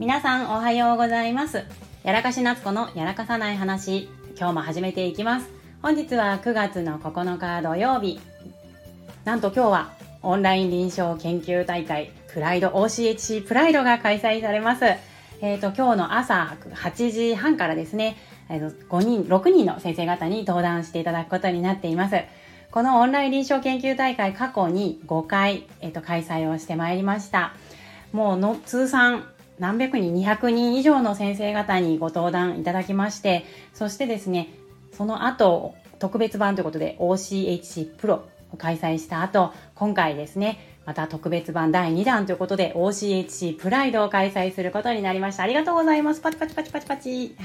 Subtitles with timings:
[0.00, 1.62] 皆さんおはようございます。
[2.02, 5.48] やらかし夏子のやらかさない話今日も始めていきます。
[5.82, 8.18] 本日は9月の9日土曜日
[9.24, 14.84] なんと今日はオンライン臨床研究大会プライド OCHC プライドが開催されます。
[15.40, 18.16] えっ、ー、と今日の朝8時半からですね
[18.48, 22.16] 5人6人の先生方に登壇していただくことになっています。
[22.72, 27.54] このオンライン臨床研究大会過去に5回、えーと、開催をしてまいりました。
[28.10, 34.48] もうの通算何百人200人以上の先生方にご登壇いただきましてそしてですね
[34.92, 45.42] その後特別版ということで OCHC プロを開催した後今回ですねまた特別版第2弾ということで OCHC プライドを開催することになりました。
[45.42, 46.20] ありがとうございます。
[46.20, 47.36] パチパチパチパチパチ。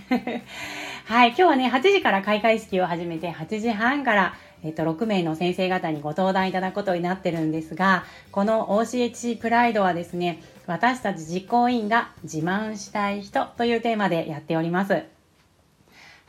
[1.08, 15.19] はい、今日はね、8時から開会式を始めて8時半からえっと、6名の先生方にご登壇いただくことになってるんですが、この OCHC プライドはですね、私たち実行委員が自慢したい人というテーマでやっております。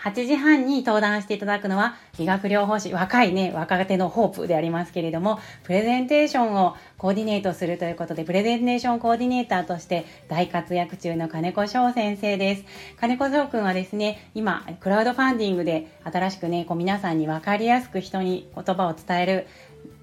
[0.02, 12.64] 8時半に登壇していただくのは、理学療法士、若いね、若手のホープでありますけれども、プレゼンテーションをコーディネートするということで、プレゼンテーションコーディネーターとして大活躍中の金子翔先生です。
[12.98, 19.46] 金子翔くんはですね、今、クラウドファンディングで新しくね、こう皆さんに分かりやすく人に言葉を伝える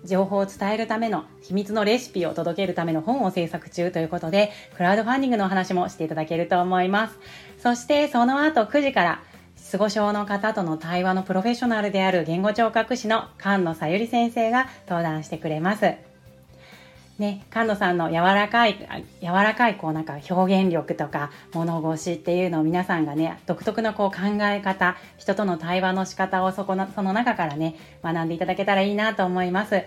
[0.06, 7.18] 情報を伝えるための秘密のレシピを届けるための本を制作中ということで、クラウドファンディングのお話もしていただけると思います。
[7.58, 9.24] そしてその後9時から
[9.68, 15.94] 失語症の方との対話のプロフェッショナルである言語聴覚士の菅野さゆり先生が登壇してくれます。
[17.20, 18.78] ね、菅野さんの柔らかい、
[19.22, 29.84] 柔らかいこうなんか表現力とか物腰っていうのを皆さんがね、独特のこう考え方、人との対話の仕方をそこの、その中からね、学んでいただけたらいいなと思います。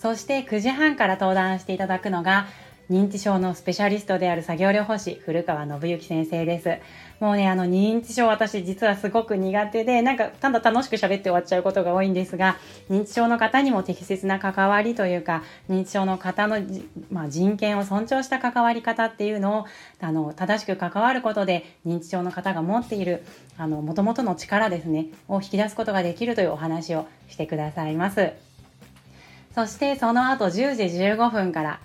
[0.00, 2.46] そして9時半から登壇していただくのが、
[2.90, 6.78] 認知症のスペシャリストである作業療法士、古川信之先生です。
[7.20, 12.56] もうね、あの、認知症私実はすごく苦手で、なんか、ただ楽しく喋って終わっちゃうことが多いんですが、
[12.88, 16.56] 認知症の方にも適切な関わりというか、認知症の方の、
[17.10, 19.66] まあ、人権を尊重した関わり方っていうのを、
[20.00, 23.22] あの、正しく関わることで、認知症の方が持っている、
[23.58, 28.32] あの、元々の力ですね、を引き出すことができるというお話をしてくださいます。
[29.54, 31.80] そしてその後10時15分から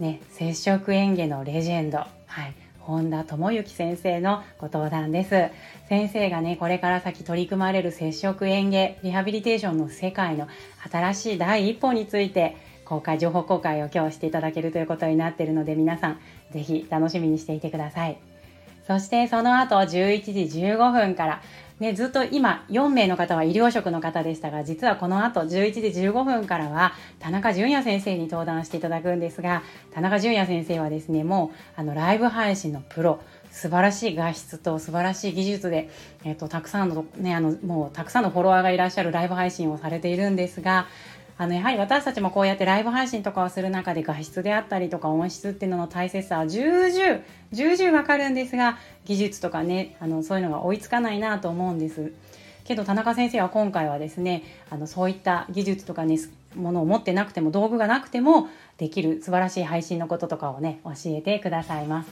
[0.00, 5.50] ね、接触園芸のレジェンド、はい、本田智之先生のご登壇です。
[5.88, 10.46] 先生がね、これから先取り組まれる接触園芸、リハビリテーションの世界の
[10.90, 16.20] 新しい第一歩について、公開、情報公開を今日していただけるということになっているので、皆さん、
[16.52, 18.18] ぜひ楽しみにしていてください。
[18.86, 21.42] そしてその後11時15分から
[21.80, 29.62] ね、ずっと今4名の方は医療職の方でしたが実はこの後11時15分からは田中淳也先生に登壇していただくんですが
[29.92, 33.20] 田中淳也先生はですねもうあのライブ配信のプロ
[33.52, 35.88] 素晴らしい画質と素晴らしい技術で、
[36.24, 40.86] えっと、たくさんのねあのもうたくさんのフォロワーがいらっしゃるライブ配信をされているんですが
[41.40, 47.20] あのやはり私たちもこうやってライブ配信とかをする中で画質であったりとか音質っていうのの大切さは重々
[47.52, 52.12] 重々わかるんですが技術とかねあのそういうのが追いつかないなと思うんです。
[52.64, 56.18] けど田中先生は今回はですねあのそういった技術とかね
[56.54, 62.10] ものを持ってなくても道具がなくてもできる素晴らしい配信のこととかをね教えてくださいます。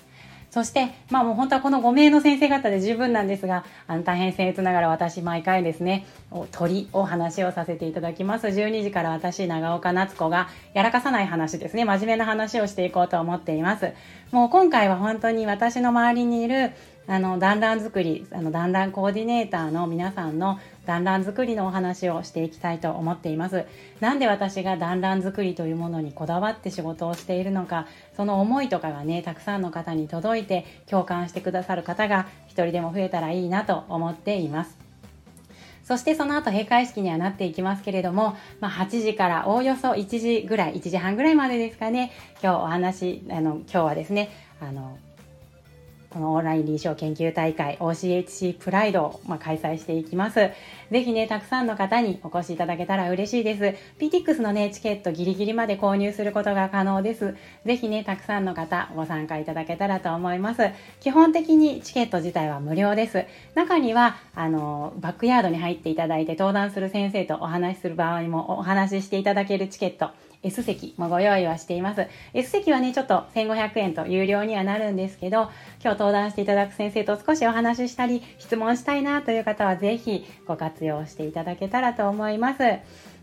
[0.51, 6.07] そして、まあもう本当はこの5名の先生方で十分なんですが、あの大変僭越ながら私毎回ですね、
[6.53, 8.47] 鳥を話をさせていただきます。
[8.47, 13.93] 12時から私、長岡夏子がやらかさない話ですね、真面目な話をしていこうと思っています。
[14.33, 16.73] もう今回は本当に私の周りにいる
[17.09, 23.65] あの団らん作りあの団らんコーディネーターの皆さんの団らん作りのお話をしていきたいと思っています。
[24.01, 27.87] なんで私が団らん作りというものにこだわって仕事をしているのか
[28.17, 34.87] その思いとかがねたくさんの方に届いて共感してくださる方が一人でも増えたらいいなと思っています。
[35.87, 42.11] そしてその後閉会式にはなっていきますけれども、まあ、8時からおおよそ1時ぐらい、1時半ぐらいまでですかね、
[42.43, 44.31] 今日お話、あの、今日はですね、
[44.61, 44.99] あの、
[46.17, 50.37] このオンライン臨床研究大会 OCHC プライドを、まあ、開催していきます。
[50.91, 53.77] ぜひね、たくさんの方にお越しいただけたら嬉しいです。
[54.01, 57.35] PTX のね、チケットギリギリまで購入することが可能です。
[57.67, 60.71] ぜひね、たくさんの方ご参加いただけたらと思います。
[61.01, 63.27] 基本的にチケット自体は無料です。
[63.55, 70.13] 中には、あの、バックヤードに入っていただいて登壇する先生とお話しする場合もお話ししていただけるチケット
[70.47, 72.07] S 席もご用意はしています。
[72.33, 75.51] S 席はね、ちょっと1500円と有料にはなるんですけど、
[75.83, 82.63] 今日登壇していただく先生と少しお話ししたり、質問したいなという方はぜひご活用していただけたらと思います。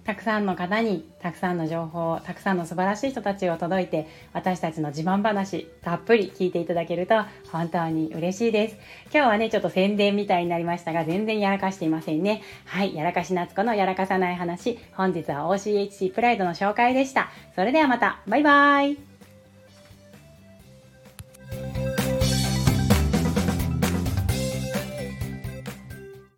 [0.04, 7.16] たくさんの方にたくさんの情報たくさんの素晴らしい人たちを届いて私たちの自慢話たっぷり聞いていただけると
[7.54, 8.76] 本当に嬉しいです。
[9.14, 17.32] 今日はねちょっと宣伝みたいになりましたが全然やらかしていませんねはいやらかし夏子のやらかさない話本日は OCHC プライドの紹介でした。
[17.56, 18.20] それではまた。
[18.28, 19.13] バイバーイ。